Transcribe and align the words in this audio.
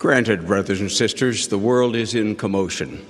Granted, 0.00 0.46
brothers 0.46 0.80
and 0.80 0.90
sisters, 0.90 1.48
the 1.48 1.58
world 1.58 1.94
is 1.94 2.14
in 2.14 2.34
commotion, 2.34 3.04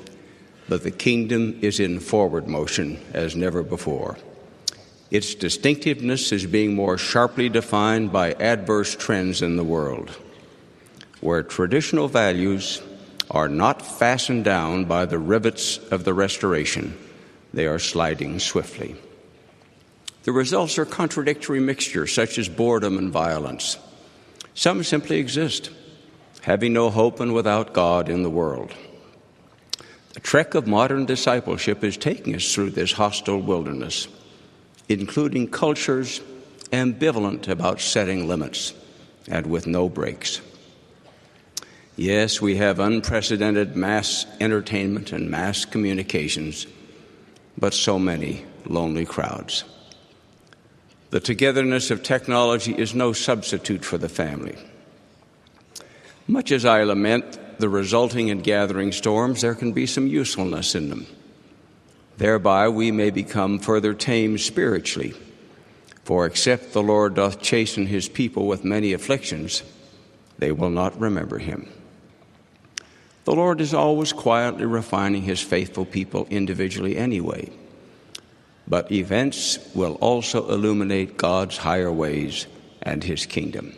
but 0.69 0.83
the 0.83 0.91
kingdom 0.91 1.57
is 1.63 1.79
in 1.79 2.01
forward 2.01 2.49
motion 2.49 3.01
as 3.13 3.37
never 3.37 3.63
before. 3.63 4.19
Its 5.09 5.37
distinctiveness 5.37 6.33
is 6.33 6.47
being 6.47 6.75
more 6.75 6.99
sharply 6.99 7.49
defined 7.49 8.11
by 8.11 8.33
adverse 8.33 8.97
trends 8.97 9.41
in 9.41 9.55
the 9.55 9.63
world, 9.63 10.11
where 11.21 11.45
traditional 11.45 12.09
values 12.09 12.83
are 13.31 13.49
not 13.49 13.81
fastened 13.81 14.45
down 14.45 14.85
by 14.85 15.07
the 15.07 15.19
rivets 15.19 15.79
of 15.93 16.03
the 16.03 16.13
restoration, 16.13 16.99
they 17.55 17.69
are 17.69 17.79
sliding 17.79 18.41
swiftly. 18.41 18.97
The 20.25 20.33
results 20.33 20.77
are 20.77 20.87
contradictory 20.87 21.61
mixtures, 21.61 22.13
such 22.13 22.37
as 22.37 22.49
boredom 22.49 22.99
and 22.99 23.13
violence. 23.13 23.79
Some 24.55 24.83
simply 24.83 25.19
exist 25.19 25.71
having 26.43 26.73
no 26.73 26.91
hope 26.91 27.21
and 27.21 27.35
without 27.35 27.73
God 27.73 28.09
in 28.09 28.23
the 28.23 28.31
world. 28.31 28.73
The 30.15 30.21
trek 30.21 30.55
of 30.55 30.67
modern 30.67 31.07
discipleship 31.07 31.85
is 31.85 31.97
taking 31.97 32.35
us 32.35 32.53
through 32.53 32.71
this 32.71 32.93
hostile 32.93 33.41
wilderness, 33.41 34.09
including 34.89 35.49
cultures 35.49 36.21
ambivalent 36.73 37.49
about 37.49 37.81
setting 37.81 38.27
limits 38.27 38.75
and 39.29 39.47
with 39.47 39.67
no 39.67 39.89
brakes. 39.89 40.41
Yes, 41.97 42.41
we 42.41 42.57
have 42.57 42.81
unprecedented 42.81 43.77
mass 43.77 44.27
entertainment 44.41 45.13
and 45.13 45.31
mass 45.31 45.65
communications, 45.65 46.67
but 47.59 47.75
so 47.75 47.99
many 47.99 48.45
lonely 48.65 49.05
crowds. 49.05 49.65
The 51.11 51.21
togetherness 51.21 51.91
of 51.91 52.03
technology 52.03 52.73
is 52.73 52.95
no 52.95 53.13
substitute 53.13 53.85
for 53.85 53.99
the 53.99 54.09
family. 54.09 54.57
Much 56.31 56.53
as 56.53 56.65
I 56.65 56.85
lament 56.85 57.59
the 57.59 57.69
resulting 57.69 58.31
and 58.31 58.45
gathering 58.45 58.93
storms, 58.93 59.41
there 59.41 59.57
can 59.57 59.73
be 59.73 59.85
some 59.85 60.07
usefulness 60.07 60.77
in 60.77 60.89
them. 60.89 61.05
Thereby 62.19 62.69
we 62.69 62.93
may 62.93 63.11
become 63.11 63.59
further 63.59 63.95
tamed 63.95 64.41
spiritually. 64.41 65.13
For 66.05 66.27
except 66.27 66.73
the 66.73 66.85
Lord 66.85 67.17
doth 67.17 67.43
chasten 67.43 67.87
his 67.87 68.09
people 68.09 68.47
with 68.47 68.63
many 68.63 68.93
afflictions, 68.93 69.65
they 70.39 70.53
will 70.53 70.71
not 70.71 71.01
remember 71.01 71.39
him. 71.39 71.69
The 73.25 73.35
Lord 73.35 73.61
is 73.61 73.75
always 73.75 74.13
quietly 74.13 74.67
refining 74.67 75.23
his 75.23 75.41
faithful 75.41 75.85
people 75.85 76.29
individually 76.31 76.97
anyway. 76.97 77.51
But 78.69 78.93
events 78.93 79.59
will 79.75 79.95
also 79.95 80.49
illuminate 80.49 81.17
God's 81.17 81.57
higher 81.57 81.91
ways 81.91 82.47
and 82.83 83.03
his 83.03 83.27
kingdom. 83.27 83.75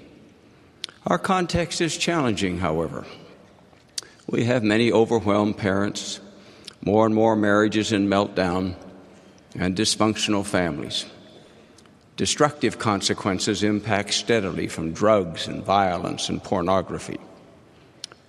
Our 1.06 1.18
context 1.18 1.80
is 1.80 1.96
challenging, 1.96 2.58
however. 2.58 3.04
We 4.28 4.44
have 4.44 4.62
many 4.62 4.92
overwhelmed 4.92 5.58
parents, 5.58 6.20
more 6.84 7.06
and 7.06 7.14
more 7.14 7.34
marriages 7.34 7.90
in 7.90 8.08
meltdown, 8.08 8.76
and 9.58 9.76
dysfunctional 9.76 10.46
families. 10.46 11.06
Destructive 12.16 12.78
consequences 12.78 13.64
impact 13.64 14.14
steadily 14.14 14.68
from 14.68 14.92
drugs 14.92 15.48
and 15.48 15.64
violence 15.64 16.28
and 16.28 16.42
pornography. 16.42 17.18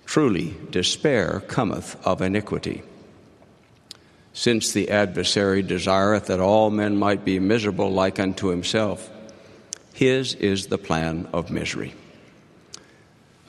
Truly, 0.04 0.56
despair 0.70 1.42
cometh 1.46 1.96
of 2.04 2.20
iniquity. 2.20 2.82
Since 4.32 4.72
the 4.72 4.90
adversary 4.90 5.62
desireth 5.62 6.26
that 6.26 6.40
all 6.40 6.70
men 6.70 6.96
might 6.96 7.24
be 7.24 7.38
miserable 7.38 7.92
like 7.92 8.18
unto 8.18 8.48
himself, 8.48 9.08
his 9.92 10.34
is 10.34 10.66
the 10.66 10.78
plan 10.78 11.28
of 11.32 11.52
misery. 11.52 11.94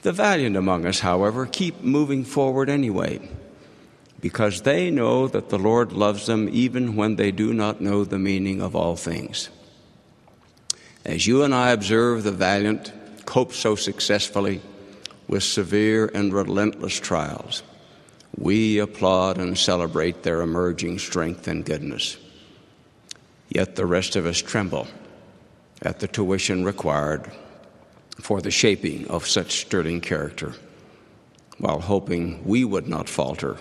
The 0.06 0.14
valiant 0.14 0.56
among 0.56 0.86
us, 0.86 1.00
however, 1.00 1.48
keep 1.48 1.82
moving 1.82 2.26
forward 2.26 2.70
anyway, 2.70 3.28
because 4.22 4.62
they 4.62 4.92
know 4.92 5.28
that 5.28 5.50
the 5.50 5.58
Lord 5.58 5.94
loves 5.94 6.28
them 6.28 6.48
even 6.52 6.96
when 6.96 7.16
they 7.16 7.32
do 7.32 7.56
not 7.56 7.82
know 7.82 8.04
the 8.04 8.20
meaning 8.20 8.62
of 8.62 8.76
all 8.76 8.96
things. 8.96 9.50
As 11.04 11.26
you 11.26 11.42
and 11.42 11.56
I 11.56 11.72
observe 11.72 12.22
the 12.22 12.32
valiant 12.32 12.94
cope 13.26 13.52
so 13.52 13.76
successfully 13.76 14.62
with 15.28 15.42
severe 15.42 16.12
and 16.14 16.32
relentless 16.32 17.00
trials, 17.00 17.64
we 18.38 18.78
applaud 18.78 19.40
and 19.40 19.58
celebrate 19.58 20.22
their 20.22 20.42
emerging 20.42 21.00
strength 21.00 21.48
and 21.48 21.66
goodness. 21.66 22.18
Yet 23.50 23.76
the 23.76 23.88
rest 23.88 24.16
of 24.16 24.28
us 24.28 24.38
tremble 24.38 24.86
at 25.82 26.00
the 26.00 26.08
tuition 26.08 26.64
required 26.64 27.32
for 28.26 28.42
the 28.42 28.50
shaping 28.50 29.08
of 29.08 29.28
such 29.28 29.62
sterling 29.62 30.02
character, 30.02 30.52
while 31.60 31.80
hoping 31.80 32.44
we 32.44 32.66
would 32.66 32.88
not 32.88 33.08
falter 33.08 33.56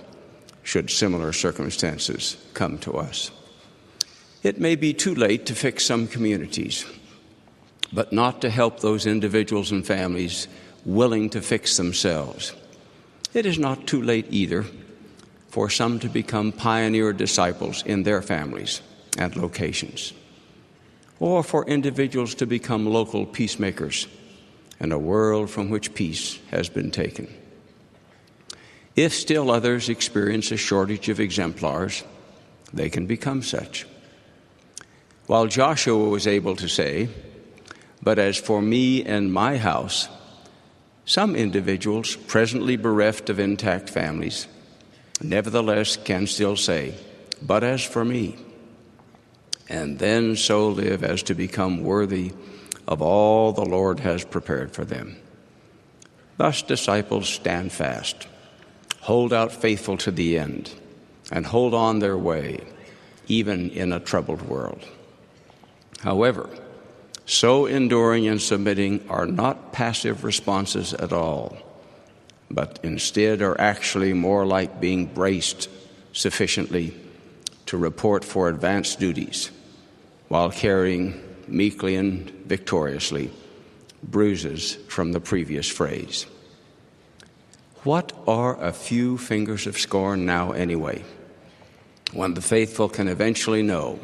should 0.62 0.88
similar 0.88 1.34
circumstances 1.34 2.38
come 2.54 2.78
to 2.78 2.94
us. 2.94 3.30
It 4.42 4.58
may 4.58 4.74
be 4.74 4.94
too 4.94 5.14
late 5.14 5.44
to 5.47 5.54
fix 5.54 5.84
some 5.84 6.06
communities, 6.06 6.86
but 7.92 8.10
not 8.10 8.41
to 8.41 8.48
help 8.48 8.80
those 8.80 9.04
individuals 9.04 9.70
and 9.70 9.86
families 9.86 10.48
willing 10.86 11.28
to 11.28 11.42
fix 11.42 11.76
themselves. 11.76 12.54
It 13.34 13.44
is 13.44 13.58
not 13.58 13.86
too 13.86 14.00
late 14.00 14.28
either 14.30 14.64
for 15.50 15.69
some 15.69 15.98
to 15.98 16.08
become 16.08 16.53
pioneer 16.53 17.12
disciples 17.12 17.82
in 17.84 18.04
their 18.04 18.22
families 18.22 18.80
and 19.19 19.36
locations, 19.36 20.14
or 21.20 21.42
for 21.42 21.66
individuals 21.66 22.34
to 22.36 22.47
become 22.47 22.86
local 22.86 23.26
peacemakers 23.26 24.08
and 24.80 24.92
a 24.92 24.98
world 24.98 25.50
from 25.50 25.70
which 25.70 25.94
peace 25.94 26.38
has 26.50 26.68
been 26.68 26.90
taken. 26.90 27.32
If 28.96 29.12
still 29.12 29.50
others 29.50 29.88
experience 29.88 30.50
a 30.52 30.56
shortage 30.56 31.08
of 31.08 31.20
exemplars, 31.20 32.04
they 32.72 32.90
can 32.90 33.06
become 33.06 33.42
such. 33.42 33.86
While 35.26 35.46
Joshua 35.46 36.08
was 36.08 36.26
able 36.26 36.56
to 36.56 36.68
say, 36.68 37.08
But 38.02 38.18
as 38.18 38.36
for 38.36 38.60
me 38.60 39.04
and 39.04 39.32
my 39.32 39.56
house, 39.56 40.08
some 41.06 41.34
individuals 41.34 42.16
presently 42.16 42.76
bereft 42.76 43.30
of 43.30 43.38
intact 43.38 43.91
families 43.91 44.46
nevertheless 45.22 45.96
can 45.96 46.26
still 46.26 46.56
say, 46.56 46.94
But 47.42 47.64
as 47.64 47.82
for 47.82 48.04
me, 48.04 48.36
and 49.68 49.98
then 49.98 50.36
so 50.36 50.68
live 50.68 51.02
as 51.02 51.22
to 51.24 51.34
become 51.34 51.82
worthy 51.82 52.32
of 52.87 53.00
all 53.00 53.53
the 53.53 53.65
Lord 53.65 54.00
has 54.00 54.25
prepared 54.25 54.72
for 54.72 54.84
them. 54.84 55.17
Thus, 56.37 56.62
disciples 56.62 57.28
stand 57.28 57.72
fast, 57.72 58.27
hold 59.00 59.33
out 59.33 59.53
faithful 59.53 59.97
to 59.99 60.11
the 60.11 60.39
end, 60.39 60.72
and 61.31 61.47
hold 61.47 61.75
on 61.75 62.00
their 62.00 62.19
way, 62.19 62.61
even 63.28 63.71
in 63.71 63.93
a 63.93 64.00
troubled 64.00 64.43
world. 64.43 64.84
However, 66.00 66.50
so 67.27 67.67
enduring 67.67 68.27
and 68.28 68.41
submitting 68.43 69.09
are 69.09 69.27
not 69.27 69.72
passive 69.72 70.25
responses 70.25 70.93
at 70.93 71.12
all, 71.12 71.56
but 72.51 72.78
instead 72.83 73.41
are 73.41 73.59
actually 73.59 74.12
more 74.12 74.45
like 74.45 74.81
being 74.81 75.06
braced 75.06 75.71
sufficiently 76.12 76.95
to 77.66 77.78
report 77.78 78.25
for 78.25 78.49
advanced 78.49 79.01
duties 79.01 79.51
while 80.28 80.51
carrying 80.51 81.21
meekly 81.49 81.97
and 81.97 82.31
victoriously 82.47 83.31
bruises 84.03 84.75
from 84.88 85.12
the 85.12 85.21
previous 85.21 85.69
phrase. 85.69 86.27
What 87.84 88.12
are 88.27 88.62
a 88.62 88.72
few 88.72 89.19
fingers 89.19 89.66
of 89.66 89.78
scorn 89.78 90.25
now, 90.25 90.53
anyway, 90.53 91.04
when 92.12 92.34
the 92.34 92.41
faithful 92.41 92.88
can 92.88 93.09
eventually 93.09 93.62
know 93.62 93.99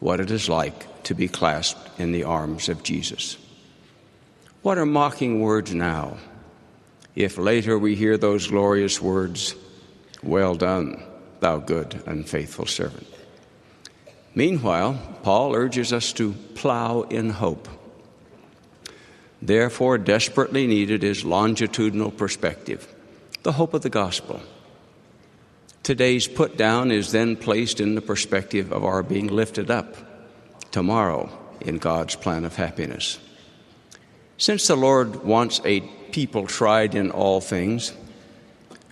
what 0.00 0.20
it 0.20 0.30
is 0.30 0.48
like 0.48 1.02
to 1.04 1.14
be 1.14 1.28
clasped 1.28 1.98
in 1.98 2.12
the 2.12 2.24
arms 2.24 2.68
of 2.68 2.82
Jesus? 2.82 3.36
What 4.62 4.78
are 4.78 4.86
mocking 4.86 5.40
words 5.40 5.74
now, 5.74 6.18
if 7.14 7.36
later 7.36 7.78
we 7.78 7.94
hear 7.94 8.16
those 8.16 8.46
glorious 8.46 9.00
words, 9.00 9.54
Well 10.22 10.54
done, 10.54 11.02
thou 11.40 11.58
good 11.58 12.02
and 12.06 12.28
faithful 12.28 12.66
servant? 12.66 13.13
Meanwhile, 14.34 15.00
Paul 15.22 15.54
urges 15.54 15.92
us 15.92 16.12
to 16.14 16.32
plow 16.54 17.02
in 17.02 17.30
hope. 17.30 17.68
Therefore, 19.40 19.98
desperately 19.98 20.66
needed 20.66 21.04
is 21.04 21.24
longitudinal 21.24 22.10
perspective, 22.10 22.92
the 23.42 23.52
hope 23.52 23.74
of 23.74 23.82
the 23.82 23.90
gospel. 23.90 24.40
Today's 25.82 26.26
put 26.26 26.56
down 26.56 26.90
is 26.90 27.12
then 27.12 27.36
placed 27.36 27.78
in 27.78 27.94
the 27.94 28.00
perspective 28.00 28.72
of 28.72 28.84
our 28.84 29.02
being 29.02 29.26
lifted 29.26 29.70
up 29.70 29.96
tomorrow 30.72 31.28
in 31.60 31.76
God's 31.76 32.16
plan 32.16 32.44
of 32.44 32.56
happiness. 32.56 33.18
Since 34.38 34.66
the 34.66 34.76
Lord 34.76 35.24
wants 35.24 35.60
a 35.64 35.80
people 36.10 36.46
tried 36.46 36.94
in 36.94 37.10
all 37.10 37.40
things, 37.40 37.92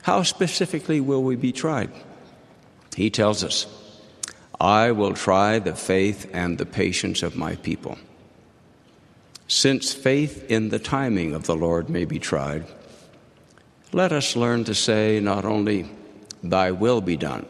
how 0.02 0.22
specifically 0.22 1.00
will 1.00 1.22
we 1.22 1.34
be 1.34 1.52
tried? 1.52 1.90
He 2.94 3.08
tells 3.08 3.42
us, 3.42 3.66
I 4.62 4.92
will 4.92 5.12
try 5.12 5.58
the 5.58 5.74
faith 5.74 6.30
and 6.32 6.56
the 6.56 6.64
patience 6.64 7.24
of 7.24 7.34
my 7.34 7.56
people. 7.56 7.98
Since 9.48 9.92
faith 9.92 10.48
in 10.48 10.68
the 10.68 10.78
timing 10.78 11.34
of 11.34 11.46
the 11.46 11.56
Lord 11.56 11.90
may 11.90 12.04
be 12.04 12.20
tried, 12.20 12.64
let 13.90 14.12
us 14.12 14.36
learn 14.36 14.62
to 14.64 14.74
say 14.74 15.18
not 15.18 15.44
only, 15.44 15.90
Thy 16.44 16.70
will 16.70 17.00
be 17.00 17.16
done, 17.16 17.44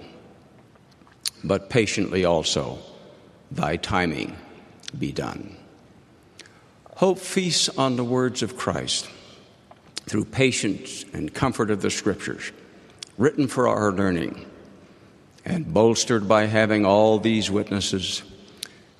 but 1.44 1.68
patiently 1.68 2.24
also, 2.24 2.78
Thy 3.50 3.76
timing 3.76 4.34
be 4.98 5.12
done. 5.12 5.54
Hope 6.96 7.18
feasts 7.18 7.68
on 7.76 7.96
the 7.96 8.04
words 8.04 8.42
of 8.42 8.56
Christ 8.56 9.06
through 10.06 10.24
patience 10.24 11.04
and 11.12 11.34
comfort 11.34 11.70
of 11.70 11.82
the 11.82 11.90
Scriptures, 11.90 12.52
written 13.18 13.48
for 13.48 13.68
our 13.68 13.92
learning, 13.92 14.46
and 15.44 15.72
bolstered 15.72 16.28
by 16.28 16.46
having 16.46 16.84
all 16.84 17.18
these 17.18 17.50
witnesses. 17.50 18.22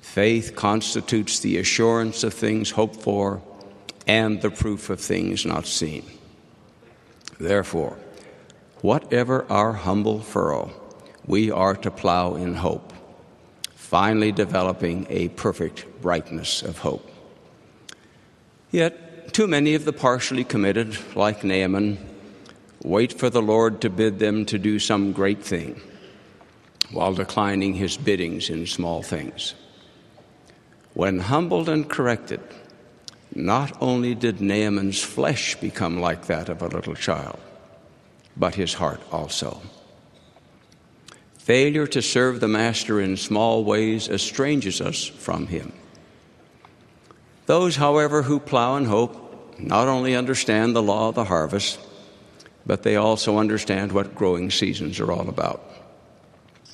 Faith 0.01 0.55
constitutes 0.55 1.39
the 1.39 1.57
assurance 1.57 2.23
of 2.23 2.33
things 2.33 2.71
hoped 2.71 2.97
for 2.97 3.41
and 4.05 4.41
the 4.41 4.51
proof 4.51 4.89
of 4.89 4.99
things 4.99 5.45
not 5.45 5.65
seen. 5.65 6.03
Therefore, 7.39 7.97
whatever 8.81 9.45
our 9.49 9.73
humble 9.73 10.19
furrow, 10.19 10.71
we 11.25 11.49
are 11.49 11.75
to 11.77 11.89
plow 11.89 12.35
in 12.35 12.55
hope, 12.55 12.91
finally 13.75 14.31
developing 14.31 15.07
a 15.09 15.29
perfect 15.29 15.85
brightness 16.01 16.61
of 16.61 16.79
hope. 16.79 17.09
Yet, 18.71 19.33
too 19.33 19.47
many 19.47 19.73
of 19.73 19.85
the 19.85 19.93
partially 19.93 20.43
committed, 20.43 20.97
like 21.15 21.43
Naaman, 21.43 21.97
wait 22.83 23.13
for 23.13 23.29
the 23.29 23.41
Lord 23.41 23.79
to 23.81 23.89
bid 23.89 24.19
them 24.19 24.45
to 24.47 24.59
do 24.59 24.79
some 24.79 25.13
great 25.13 25.41
thing 25.43 25.81
while 26.93 27.13
declining 27.13 27.73
his 27.73 27.97
biddings 27.97 28.49
in 28.49 28.65
small 28.67 29.01
things. 29.01 29.55
When 30.93 31.19
humbled 31.19 31.67
and 31.67 31.89
corrected, 31.89 32.41
not 33.33 33.75
only 33.81 34.13
did 34.13 34.41
Naaman's 34.41 35.01
flesh 35.01 35.55
become 35.55 35.99
like 35.99 36.27
that 36.27 36.49
of 36.49 36.61
a 36.61 36.67
little 36.67 36.93
child, 36.93 37.39
but 38.37 38.55
his 38.55 38.75
heart 38.75 39.01
also. 39.11 39.61
Failure 41.39 41.87
to 41.87 42.01
serve 42.01 42.39
the 42.39 42.47
Master 42.47 43.01
in 43.01 43.17
small 43.17 43.63
ways 43.63 44.07
estranges 44.07 44.79
us 44.79 45.03
from 45.03 45.47
him. 45.47 45.73
Those, 47.47 47.75
however, 47.75 48.21
who 48.21 48.39
plow 48.39 48.77
in 48.77 48.85
hope 48.85 49.59
not 49.59 49.87
only 49.87 50.15
understand 50.15 50.75
the 50.75 50.81
law 50.81 51.09
of 51.09 51.15
the 51.15 51.25
harvest, 51.25 51.79
but 52.65 52.83
they 52.83 52.95
also 52.95 53.37
understand 53.37 53.91
what 53.91 54.15
growing 54.15 54.49
seasons 54.51 54.99
are 54.99 55.11
all 55.11 55.27
about. 55.27 55.72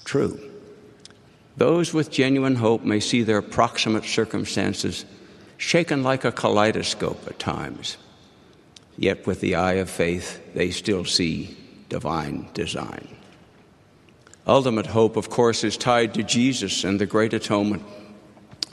True. 0.10 0.40
Those 1.56 1.94
with 1.94 2.10
genuine 2.10 2.56
hope 2.56 2.84
may 2.84 3.00
see 3.00 3.22
their 3.22 3.44
proximate 3.44 4.06
circumstances 4.06 5.06
shaken 5.58 6.02
like 6.02 6.26
a 6.26 6.32
kaleidoscope 6.32 7.28
at 7.28 7.38
times. 7.38 7.98
Yet, 8.98 9.28
with 9.28 9.40
the 9.40 9.54
eye 9.54 9.74
of 9.74 9.88
faith, 9.88 10.42
they 10.56 10.72
still 10.72 11.06
see 11.06 11.56
divine 11.90 12.50
design. 12.56 13.08
Ultimate 14.48 14.88
hope, 14.88 15.16
of 15.16 15.30
course, 15.30 15.64
is 15.64 15.78
tied 15.78 16.16
to 16.16 16.24
Jesus 16.24 16.84
and 16.84 17.00
the 17.00 17.06
great 17.06 17.36
atonement 17.36 17.84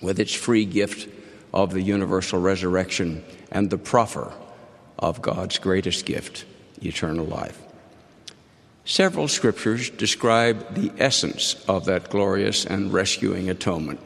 with 0.00 0.18
its 0.18 0.32
free 0.32 0.64
gift 0.64 1.06
of 1.52 1.74
the 1.74 1.82
universal 1.82 2.40
resurrection 2.40 3.22
and 3.52 3.68
the 3.68 3.76
proffer 3.76 4.32
of 4.98 5.20
God's 5.20 5.58
greatest 5.58 6.06
gift, 6.06 6.46
eternal 6.80 7.26
life. 7.26 7.65
Several 8.86 9.28
scriptures 9.28 9.90
describe 9.90 10.74
the 10.74 10.90
essence 10.96 11.62
of 11.68 11.84
that 11.84 12.08
glorious 12.08 12.64
and 12.64 12.92
rescuing 12.92 13.50
atonement 13.50 14.00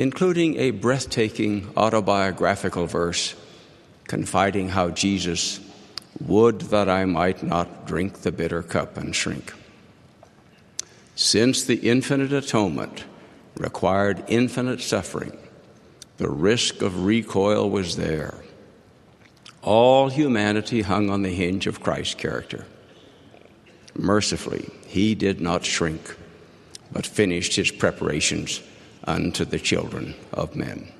including 0.00 0.56
a 0.56 0.70
breathtaking 0.70 1.70
autobiographical 1.76 2.86
verse 2.86 3.34
confiding 4.04 4.70
how 4.70 4.88
Jesus 4.88 5.60
would 6.20 6.58
that 6.72 6.88
I 6.88 7.04
might 7.04 7.42
not 7.42 7.86
drink 7.86 8.22
the 8.22 8.32
bitter 8.32 8.62
cup 8.62 8.96
and 8.96 9.14
shrink. 9.14 9.52
Since 11.14 11.64
the 11.64 11.76
infinite 11.76 12.32
atonement 12.32 13.04
required 13.58 14.24
infinite 14.26 14.80
suffering, 14.80 15.36
the 16.16 16.30
risk 16.30 16.80
of 16.80 17.04
recoil 17.04 17.68
was 17.68 17.96
there. 17.96 18.34
All 19.60 20.08
humanity 20.08 20.80
hung 20.80 21.10
on 21.10 21.20
the 21.20 21.34
hinge 21.34 21.66
of 21.66 21.82
Christ's 21.82 22.14
character. 22.14 22.64
Mercifully, 23.94 24.68
he 24.86 25.14
did 25.14 25.40
not 25.40 25.64
shrink, 25.64 26.16
but 26.92 27.06
finished 27.06 27.56
his 27.56 27.70
preparations 27.70 28.62
unto 29.04 29.44
the 29.44 29.58
children 29.58 30.14
of 30.32 30.56
men. 30.56 30.92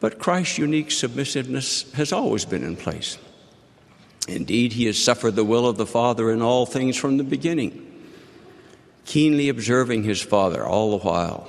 But 0.00 0.18
Christ's 0.18 0.58
unique 0.58 0.90
submissiveness 0.90 1.90
has 1.92 2.12
always 2.12 2.44
been 2.44 2.62
in 2.62 2.76
place. 2.76 3.18
Indeed, 4.28 4.72
he 4.72 4.86
has 4.86 5.02
suffered 5.02 5.36
the 5.36 5.44
will 5.44 5.66
of 5.66 5.76
the 5.76 5.86
Father 5.86 6.30
in 6.30 6.42
all 6.42 6.66
things 6.66 6.96
from 6.96 7.16
the 7.16 7.24
beginning, 7.24 8.04
keenly 9.04 9.48
observing 9.48 10.04
his 10.04 10.22
Father 10.22 10.64
all 10.64 10.90
the 10.98 11.04
while. 11.04 11.48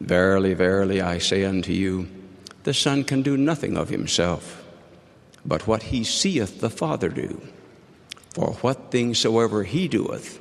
Verily, 0.00 0.54
verily, 0.54 1.00
I 1.00 1.18
say 1.18 1.44
unto 1.44 1.72
you, 1.72 2.08
the 2.64 2.74
Son 2.74 3.04
can 3.04 3.22
do 3.22 3.36
nothing 3.36 3.76
of 3.76 3.88
himself, 3.88 4.64
but 5.44 5.66
what 5.66 5.84
he 5.84 6.04
seeth 6.04 6.60
the 6.60 6.70
Father 6.70 7.08
do. 7.08 7.40
For 8.34 8.52
what 8.62 8.90
things 8.90 9.18
soever 9.18 9.62
he 9.64 9.88
doeth, 9.88 10.38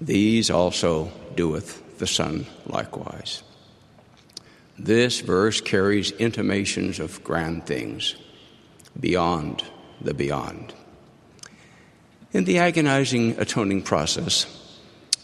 these 0.00 0.50
also 0.50 1.12
doeth 1.36 1.98
the 1.98 2.06
Son 2.06 2.46
likewise. 2.66 3.42
This 4.78 5.20
verse 5.20 5.60
carries 5.60 6.10
intimations 6.12 6.98
of 6.98 7.22
grand 7.22 7.66
things 7.66 8.16
beyond 8.98 9.62
the 10.00 10.14
beyond. 10.14 10.74
In 12.32 12.44
the 12.44 12.58
agonizing 12.58 13.38
atoning 13.38 13.82
process, 13.82 14.46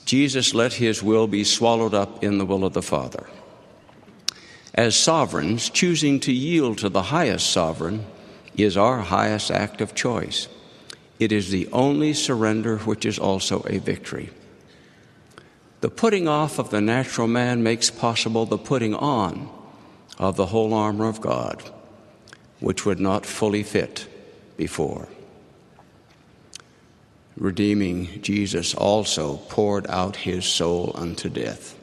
Jesus 0.05 0.55
let 0.55 0.75
his 0.75 1.03
will 1.03 1.27
be 1.27 1.43
swallowed 1.43 1.95
up 1.95 2.23
in 2.23 2.39
the 2.39 2.47
will 2.47 2.65
of 2.65 2.75
the 2.75 2.83
Father. 2.83 3.27
As 4.75 4.95
sovereigns, 4.95 5.71
choosing 5.71 6.21
to 6.21 6.33
yield 6.33 6.79
to 6.79 6.89
the 6.89 7.03
highest 7.05 7.51
sovereign 7.51 8.05
is 8.57 8.77
our 8.77 9.01
highest 9.01 9.51
act 9.51 9.81
of 9.81 9.95
choice. 9.95 10.49
It 11.19 11.33
is 11.33 11.51
the 11.51 11.69
only 11.73 12.13
surrender 12.13 12.79
which 12.79 13.07
is 13.07 13.19
also 13.19 13.65
a 13.67 13.79
victory. 13.79 14.31
The 15.81 15.91
putting 15.91 16.27
off 16.29 16.59
of 16.59 16.71
the 16.71 16.81
natural 16.81 17.29
man 17.29 17.63
makes 17.63 17.91
possible 17.91 18.47
the 18.47 18.59
putting 18.59 18.95
on 18.95 19.49
of 20.19 20.37
the 20.37 20.47
whole 20.47 20.75
armor 20.75 21.09
of 21.09 21.21
God, 21.21 21.63
which 22.61 22.85
would 22.85 23.01
not 23.01 23.27
fully 23.27 23.63
fit 23.63 24.09
before. 24.57 25.09
Redeeming 27.37 28.23
Jesus 28.23 28.75
also 28.75 29.37
poured 29.49 29.87
out 29.89 30.17
his 30.17 30.47
soul 30.47 30.93
unto 30.95 31.29
death. 31.29 31.79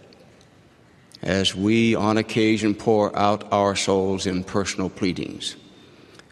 As 1.21 1.55
we 1.55 1.95
on 1.95 2.17
occasion 2.17 2.73
pour 2.73 3.15
out 3.15 3.47
our 3.53 3.75
souls 3.75 4.25
in 4.25 4.43
personal 4.43 4.89
pleadings, 4.89 5.55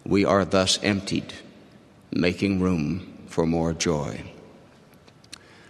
we 0.03 0.25
are 0.25 0.43
thus 0.43 0.79
emptied, 0.84 1.34
making 2.12 2.60
room 2.60 3.18
for 3.27 3.46
more 3.46 3.74
joy. 3.74 4.24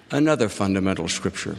Another 0.09 0.49
fundamental 0.49 1.07
scripture 1.07 1.57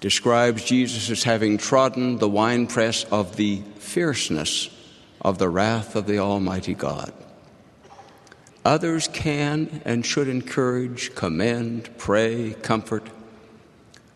describes 0.00 0.64
Jesus 0.64 1.10
as 1.10 1.22
having 1.22 1.58
trodden 1.58 2.18
the 2.18 2.28
winepress 2.28 3.04
of 3.04 3.36
the 3.36 3.62
fierceness 3.78 4.70
of 5.20 5.38
the 5.38 5.48
wrath 5.48 5.96
of 5.96 6.06
the 6.06 6.18
Almighty 6.18 6.74
God. 6.74 7.12
Others 8.64 9.08
can 9.08 9.82
and 9.84 10.04
should 10.04 10.28
encourage, 10.28 11.14
commend, 11.14 11.88
pray, 11.98 12.54
comfort, 12.62 13.08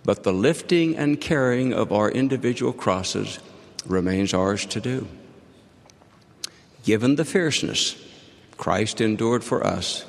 but 0.05 0.25
the 0.25 0.33
lifting 0.33 0.97
and 0.97 1.21
carrying 1.21 1.73
of 1.73 1.93
our 1.93 2.11
individual 2.11 2.73
crosses 2.73 3.39
remains 3.87 4.35
ours 4.35 4.67
to 4.67 4.81
do. 4.81 5.07
Given 6.85 7.17
the 7.17 7.25
fierceness 7.25 7.97
Christ 8.63 9.01
endured 9.01 9.43
for 9.43 9.67
us, 9.67 10.05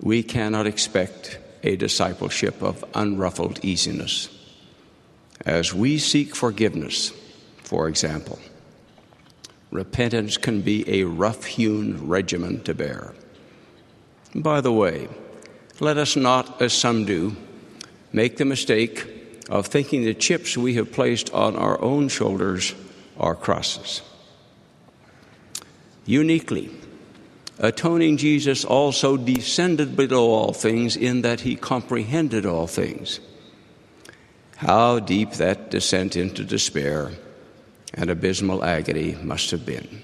we 0.00 0.24
cannot 0.24 0.66
expect 0.66 1.38
a 1.62 1.76
discipleship 1.76 2.60
of 2.60 2.84
unruffled 2.92 3.64
easiness. 3.64 4.28
As 5.46 5.72
we 5.72 5.98
seek 5.98 6.34
forgiveness, 6.34 7.12
for 7.62 7.86
example, 7.86 8.40
repentance 9.70 10.38
can 10.38 10.62
be 10.62 10.82
a 10.88 11.04
rough 11.04 11.44
hewn 11.44 12.08
regimen 12.08 12.64
to 12.64 12.74
bear. 12.74 13.14
By 14.34 14.60
the 14.60 14.72
way, 14.72 15.06
let 15.78 15.98
us 15.98 16.16
not, 16.16 16.60
as 16.60 16.72
some 16.72 17.04
do, 17.04 17.36
make 18.12 18.38
the 18.38 18.44
mistake 18.44 19.06
of 19.48 19.68
thinking 19.68 20.02
the 20.02 20.14
chips 20.14 20.56
we 20.56 20.74
have 20.74 20.90
placed 20.90 21.32
on 21.32 21.54
our 21.54 21.80
own 21.80 22.08
shoulders 22.08 22.74
are 23.16 23.36
crosses. 23.36 24.02
Uniquely, 26.04 26.68
atoning 27.62 28.18
Jesus 28.18 28.64
also 28.64 29.16
descended 29.16 29.96
below 29.96 30.30
all 30.30 30.52
things 30.52 30.96
in 30.96 31.22
that 31.22 31.40
he 31.40 31.56
comprehended 31.56 32.44
all 32.44 32.66
things. 32.66 33.20
How 34.56 34.98
deep 34.98 35.32
that 35.32 35.70
descent 35.70 36.16
into 36.16 36.44
despair 36.44 37.12
and 37.94 38.10
abysmal 38.10 38.62
agony 38.62 39.16
must 39.22 39.50
have 39.52 39.64
been. 39.64 40.02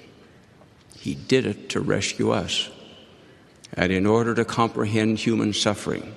He 0.99 1.15
did 1.15 1.47
it 1.47 1.69
to 1.71 1.81
rescue 1.81 2.31
us. 2.31 2.71
and 3.75 3.93
in 3.93 4.07
order 4.07 4.35
to 4.35 4.45
comprehend 4.45 5.19
human 5.19 5.53
suffering. 5.53 6.15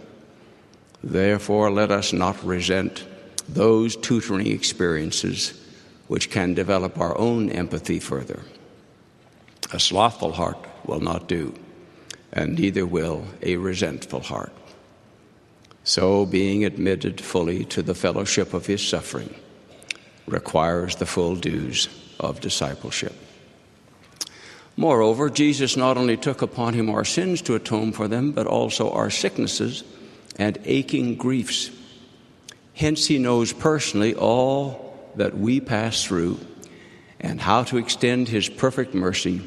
Therefore, 1.04 1.70
let 1.72 1.92
us 1.92 2.14
not 2.14 2.44
resent 2.44 3.06
those 3.50 3.96
tutoring 3.96 4.48
experiences 4.48 5.54
which 6.08 6.30
can 6.30 6.54
develop 6.54 7.00
our 7.00 7.18
own 7.18 7.50
empathy 7.50 8.00
further. 8.00 8.42
A 9.74 9.80
slothful 9.80 10.32
heart 10.32 10.58
will 10.88 11.00
not 11.00 11.28
do, 11.28 11.54
and 12.32 12.58
neither 12.58 12.86
will 12.86 13.26
a 13.42 13.58
resentful 13.58 14.22
heart. 14.22 14.54
So, 15.84 16.26
being 16.26 16.64
admitted 16.64 17.20
fully 17.20 17.66
to 17.66 17.82
the 17.82 17.96
fellowship 17.96 18.54
of 18.54 18.68
his 18.68 18.88
suffering 18.88 19.34
requires 20.28 20.96
the 20.96 21.08
full 21.08 21.36
dues 21.36 21.90
of 22.20 22.40
discipleship. 22.40 23.16
Moreover, 24.78 25.30
Jesus 25.30 25.76
not 25.76 25.98
only 25.98 26.18
took 26.18 26.42
upon 26.42 26.74
him 26.74 26.90
our 26.90 27.04
sins 27.04 27.42
to 27.44 27.56
atone 27.56 27.92
for 27.92 28.08
them, 28.08 28.32
but 28.32 28.48
also 28.48 28.92
our 28.92 29.10
sicknesses 29.10 29.84
and 30.38 30.58
aching 30.66 31.16
griefs. 31.16 31.72
Hence, 32.74 33.08
he 33.08 33.18
knows 33.18 33.52
personally 33.52 34.16
all 34.16 35.12
that 35.16 35.38
we 35.38 35.60
pass 35.60 36.04
through 36.04 36.40
and 37.20 37.42
how 37.42 37.64
to 37.64 37.78
extend 37.78 38.28
his 38.28 38.50
perfect 38.50 38.94
mercy 38.94 39.42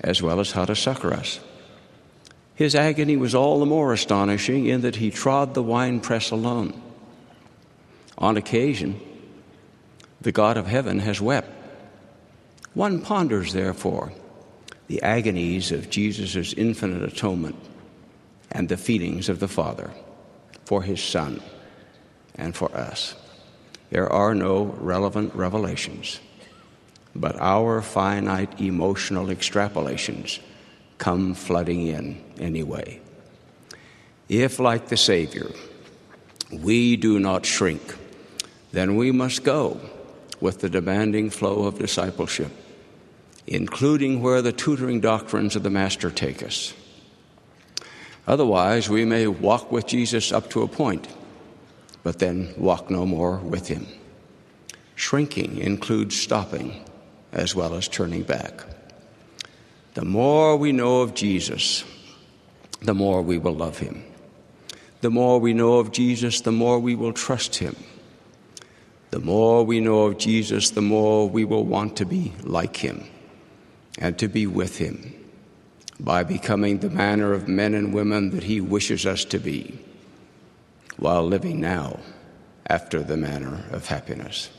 as 0.00 0.22
well 0.22 0.40
as 0.40 0.52
how 0.52 0.64
to 0.64 0.76
succor 0.76 1.12
us. 1.12 1.40
His 2.54 2.74
agony 2.74 3.16
was 3.16 3.34
all 3.34 3.60
the 3.60 3.66
more 3.66 3.92
astonishing 3.92 4.66
in 4.66 4.80
that 4.80 4.96
he 4.96 5.10
trod 5.10 5.54
the 5.54 5.62
winepress 5.62 6.30
alone. 6.30 6.80
On 8.16 8.36
occasion, 8.36 8.98
the 10.20 10.32
God 10.32 10.56
of 10.56 10.66
heaven 10.66 11.00
has 11.00 11.20
wept. 11.20 11.50
One 12.72 13.00
ponders, 13.00 13.52
therefore, 13.52 14.12
the 14.86 15.02
agonies 15.02 15.72
of 15.72 15.90
Jesus' 15.90 16.52
infinite 16.54 17.02
atonement 17.02 17.56
and 18.50 18.68
the 18.68 18.76
feelings 18.76 19.28
of 19.28 19.40
the 19.40 19.48
Father 19.48 19.90
for 20.64 20.82
his 20.82 21.02
Son 21.02 21.42
and 22.34 22.54
for 22.54 22.74
us. 22.74 23.14
There 23.90 24.10
are 24.10 24.34
no 24.34 24.64
relevant 24.64 25.34
revelations, 25.34 26.20
but 27.16 27.36
our 27.36 27.82
finite 27.82 28.60
emotional 28.60 29.26
extrapolations 29.26 30.40
come 30.98 31.34
flooding 31.34 31.86
in 31.86 32.22
anyway. 32.38 33.00
If, 34.28 34.58
like 34.58 34.88
the 34.88 34.96
Savior, 34.96 35.50
we 36.52 36.96
do 36.96 37.18
not 37.18 37.46
shrink, 37.46 37.96
then 38.72 38.96
we 38.96 39.12
must 39.12 39.44
go 39.44 39.80
with 40.40 40.60
the 40.60 40.68
demanding 40.68 41.30
flow 41.30 41.64
of 41.64 41.78
discipleship, 41.78 42.52
including 43.46 44.20
where 44.20 44.42
the 44.42 44.52
tutoring 44.52 45.00
doctrines 45.00 45.56
of 45.56 45.62
the 45.62 45.70
Master 45.70 46.10
take 46.10 46.42
us. 46.42 46.74
Otherwise, 48.26 48.88
we 48.88 49.04
may 49.04 49.26
walk 49.26 49.70
with 49.70 49.86
Jesus 49.86 50.32
up 50.32 50.50
to 50.50 50.62
a 50.62 50.68
point, 50.68 51.06
but 52.02 52.18
then 52.18 52.52
walk 52.56 52.90
no 52.90 53.06
more 53.06 53.38
with 53.38 53.68
him. 53.68 53.86
Shrinking 54.96 55.58
includes 55.58 56.16
stopping 56.16 56.82
as 57.36 57.54
well 57.54 57.74
as 57.74 57.86
turning 57.86 58.24
back. 58.24 58.64
The 59.94 60.04
more 60.04 60.56
we 60.56 60.72
know 60.72 61.02
of 61.02 61.14
Jesus, 61.14 61.84
the 62.82 62.94
more 62.94 63.22
we 63.22 63.38
will 63.38 63.54
love 63.54 63.78
him. 63.78 64.02
The 65.02 65.10
more 65.10 65.38
we 65.38 65.54
know 65.54 65.74
of 65.74 65.92
Jesus, 65.92 66.40
the 66.40 66.50
more 66.50 66.80
we 66.80 66.96
will 66.96 67.12
trust 67.12 67.56
him. 67.56 67.76
The 69.10 69.20
more 69.20 69.64
we 69.64 69.78
know 69.78 70.02
of 70.06 70.18
Jesus, 70.18 70.70
the 70.70 70.82
more 70.82 71.28
we 71.28 71.44
will 71.44 71.64
want 71.64 71.96
to 71.98 72.04
be 72.04 72.32
like 72.42 72.76
him 72.76 73.04
and 73.98 74.18
to 74.18 74.26
be 74.26 74.48
with 74.48 74.78
him 74.78 75.14
by 75.98 76.22
becoming 76.22 76.78
the 76.78 76.90
manner 76.90 77.32
of 77.32 77.48
men 77.48 77.74
and 77.74 77.94
women 77.94 78.30
that 78.30 78.44
He 78.44 78.60
wishes 78.60 79.06
us 79.06 79.24
to 79.26 79.38
be, 79.38 79.78
while 80.98 81.26
living 81.26 81.60
now 81.60 82.00
after 82.66 83.02
the 83.02 83.16
manner 83.16 83.64
of 83.70 83.86
happiness. 83.86 84.50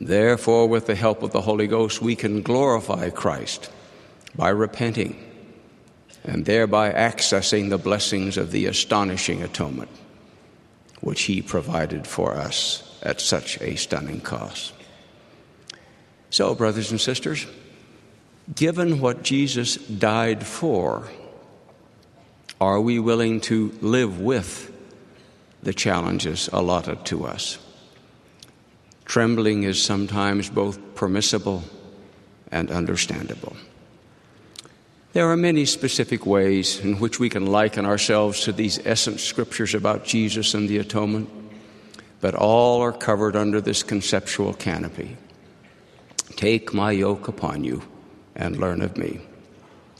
Therefore, 0.00 0.68
with 0.68 0.86
the 0.86 0.94
help 0.94 1.22
of 1.22 1.32
the 1.32 1.40
Holy 1.40 1.66
Ghost, 1.66 2.00
we 2.00 2.14
can 2.14 2.42
glorify 2.42 3.10
Christ 3.10 3.70
by 4.36 4.50
repenting 4.50 5.24
and 6.24 6.44
thereby 6.44 6.92
accessing 6.92 7.68
the 7.68 7.78
blessings 7.78 8.36
of 8.36 8.52
the 8.52 8.66
astonishing 8.66 9.42
atonement 9.42 9.90
which 11.00 11.22
He 11.22 11.42
provided 11.42 12.06
for 12.06 12.34
us 12.34 12.98
at 13.02 13.20
such 13.20 13.60
a 13.60 13.76
stunning 13.76 14.20
cost. 14.20 14.72
So, 16.30 16.54
brothers 16.54 16.90
and 16.90 17.00
sisters, 17.00 17.46
given 18.54 19.00
what 19.00 19.22
Jesus 19.22 19.76
died 19.76 20.44
for, 20.46 21.08
are 22.60 22.80
we 22.80 22.98
willing 22.98 23.40
to 23.42 23.72
live 23.80 24.20
with 24.20 24.72
the 25.62 25.72
challenges 25.72 26.48
allotted 26.52 27.04
to 27.06 27.24
us? 27.24 27.58
Trembling 29.08 29.64
is 29.64 29.82
sometimes 29.82 30.50
both 30.50 30.78
permissible 30.94 31.64
and 32.52 32.70
understandable. 32.70 33.56
There 35.14 35.30
are 35.30 35.36
many 35.36 35.64
specific 35.64 36.26
ways 36.26 36.78
in 36.78 36.98
which 37.00 37.18
we 37.18 37.30
can 37.30 37.46
liken 37.46 37.86
ourselves 37.86 38.42
to 38.42 38.52
these 38.52 38.78
essence 38.86 39.22
scriptures 39.24 39.74
about 39.74 40.04
Jesus 40.04 40.52
and 40.52 40.68
the 40.68 40.76
atonement, 40.76 41.30
but 42.20 42.34
all 42.34 42.82
are 42.82 42.92
covered 42.92 43.34
under 43.34 43.62
this 43.62 43.82
conceptual 43.82 44.52
canopy. 44.52 45.16
Take 46.36 46.74
my 46.74 46.92
yoke 46.92 47.28
upon 47.28 47.64
you 47.64 47.82
and 48.36 48.58
learn 48.58 48.82
of 48.82 48.98
me. 48.98 49.22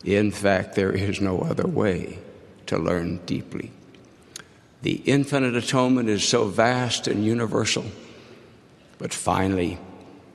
In 0.04 0.30
fact, 0.30 0.74
there 0.74 0.92
is 0.92 1.20
no 1.20 1.40
other 1.40 1.66
way 1.66 2.18
to 2.66 2.76
learn 2.76 3.20
deeply. 3.24 3.72
The 4.82 5.02
infinite 5.06 5.56
atonement 5.56 6.10
is 6.10 6.22
so 6.22 6.44
vast 6.44 7.08
and 7.08 7.24
universal, 7.24 7.86
but 8.98 9.14
finally, 9.14 9.78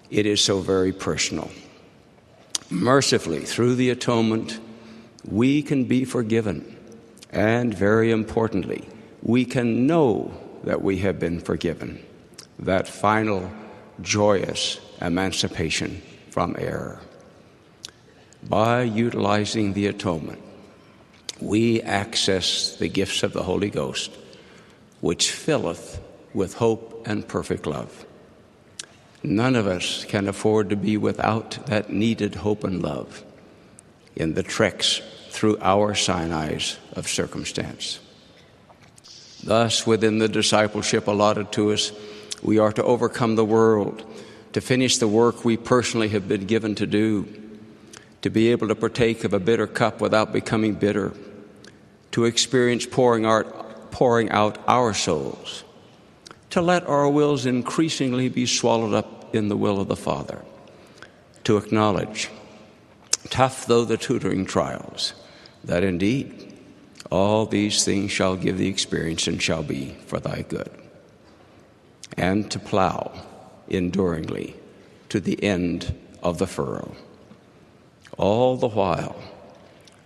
it 0.10 0.26
is 0.26 0.42
so 0.42 0.60
very 0.60 0.92
personal. 0.92 1.52
Mercifully, 2.70 3.42
through 3.42 3.76
the 3.76 3.90
atonement, 3.90 4.60
we 5.30 5.62
can 5.62 5.86
be 5.86 6.06
forgiven, 6.06 6.78
and 7.32 7.74
very 7.74 8.12
importantly, 8.12 8.88
we 9.22 9.46
can 9.46 9.86
know 9.86 10.34
that 10.64 10.82
we 10.82 10.98
have 11.00 11.20
been 11.20 11.40
forgiven. 11.40 12.04
That 12.60 12.88
final, 12.88 13.52
joyous 14.02 14.80
emancipation 15.02 16.02
from 16.30 16.56
error 16.58 17.00
by 18.50 18.84
utilizing 18.84 19.74
the 19.74 19.88
atonement, 19.88 20.42
we 21.40 21.82
access 21.82 22.76
the 22.78 22.88
gifts 22.88 23.24
of 23.24 23.34
the 23.34 23.44
Holy 23.44 23.70
Ghost, 23.70 24.12
which 25.02 25.32
filleth 25.32 26.02
with 26.34 26.56
hope 26.56 27.04
and 27.06 27.28
perfect 27.28 27.66
love. 27.66 28.06
None 29.24 29.56
of 29.56 29.68
us 29.68 30.06
can 30.06 30.28
afford 30.28 30.70
to 30.70 30.76
be 30.76 30.98
without 30.98 31.66
that 31.68 31.90
needed 31.90 32.36
hope 32.36 32.64
and 32.64 32.82
love 32.82 33.24
in 34.16 34.34
the 34.34 34.44
treks 34.44 35.02
through 35.30 35.58
our 35.62 35.96
Sinai's 35.96 36.78
of 36.92 37.08
circumstance. 37.08 38.00
Thus, 39.44 39.88
within 39.88 40.20
the 40.20 40.30
discipleship 40.30 41.08
allotted 41.08 41.52
to 41.54 41.72
us, 41.74 41.92
we 42.42 42.60
are 42.60 42.72
to 42.74 42.84
overcome 42.84 43.36
the 43.36 43.46
world, 43.46 44.06
to 44.52 44.62
finish 44.62 44.98
the 44.98 45.08
work 45.08 45.44
we 45.44 45.58
personally 45.58 46.10
have 46.10 46.28
been 46.28 46.46
given 46.46 46.76
to 46.76 46.86
do 46.86 47.26
to 48.24 48.30
be 48.30 48.52
able 48.52 48.70
to 48.70 48.76
partake 48.76 49.26
of 49.26 49.34
a 49.34 49.40
bitter 49.40 49.68
cup 49.68 50.00
without 50.02 50.32
becoming 50.32 50.74
bitter, 50.74 51.12
to 52.12 52.24
experience 52.24 52.86
pouring 52.86 53.26
out, 53.26 53.92
pouring 53.92 54.30
out 54.32 54.58
our 54.66 54.94
souls, 54.94 55.66
to 56.54 56.62
let 56.62 56.86
our 56.86 57.10
wills 57.10 57.48
increasingly 57.48 58.30
be 58.30 58.46
swallowed 58.46 58.94
up 58.94 59.34
in 59.34 59.48
the 59.48 59.58
will 59.58 59.82
of 59.82 59.88
the 59.88 59.96
Father, 59.96 60.40
to 61.44 61.58
acknowledge, 61.58 62.30
tough 63.32 63.66
though 63.66 63.84
the 63.84 63.98
tutoring 63.98 64.46
trials, 64.46 65.16
that 65.64 65.84
indeed 65.84 66.54
all 67.10 67.48
these 67.48 67.84
things 67.84 68.12
shall 68.12 68.36
give 68.36 68.60
the 68.60 68.68
experience 68.68 69.26
and 69.26 69.42
shall 69.42 69.64
be 69.64 69.98
for 70.06 70.20
thy 70.20 70.44
good, 70.44 70.70
and 72.18 72.52
to 72.52 72.60
plow 72.60 73.12
enduringly 73.68 74.56
to 75.10 75.20
the 75.20 75.44
end 75.44 75.96
of 76.22 76.38
the 76.38 76.46
furrow 76.46 76.96
all 78.16 78.58
the 78.58 78.68
while 78.68 79.16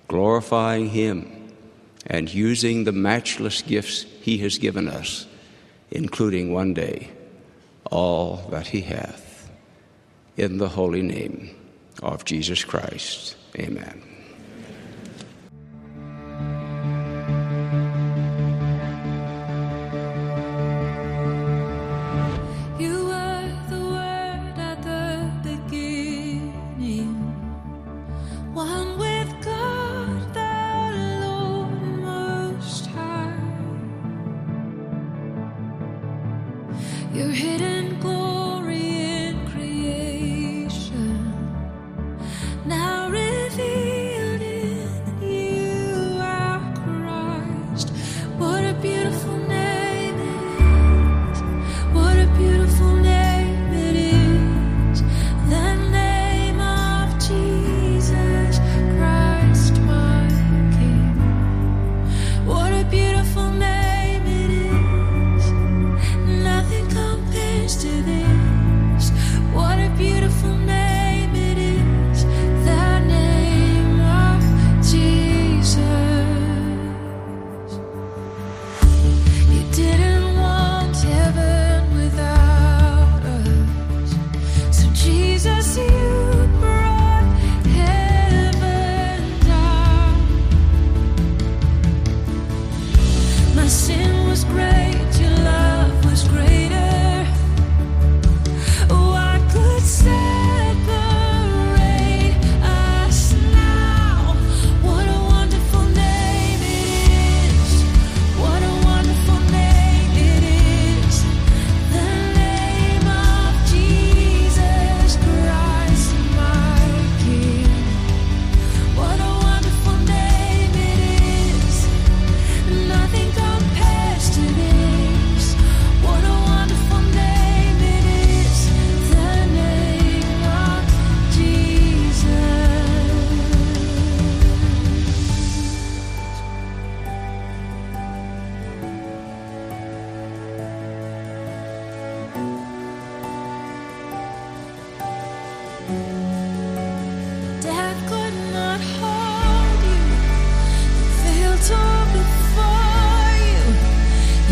glorifying 0.07 0.87
Him 0.91 1.51
and 2.05 2.33
using 2.33 2.85
the 2.85 2.93
matchless 2.93 3.61
gifts 3.61 4.03
He 4.21 4.37
has 4.37 4.57
given 4.57 4.87
us, 4.87 5.27
including 5.91 6.53
one 6.53 6.73
day 6.73 7.09
all 7.91 8.47
that 8.51 8.67
He 8.67 8.81
hath. 8.81 9.49
In 10.35 10.57
the 10.57 10.69
holy 10.69 11.01
name 11.01 11.55
of 12.03 12.25
Jesus 12.25 12.63
Christ, 12.63 13.35
amen. 13.57 14.16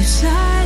下。 0.06 0.65